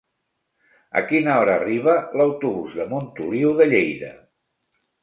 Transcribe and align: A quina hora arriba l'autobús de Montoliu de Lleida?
A 1.01 1.03
quina 1.11 1.35
hora 1.41 1.55
arriba 1.59 1.95
l'autobús 2.21 2.81
de 2.81 2.89
Montoliu 2.95 3.57
de 3.63 3.71
Lleida? 3.77 4.15